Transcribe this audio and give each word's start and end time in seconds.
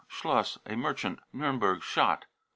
schloss, 0.07 0.57
a 0.65 0.75
merchant, 0.75 1.19
Niirnberg, 1.31 1.83
shot. 1.83 2.25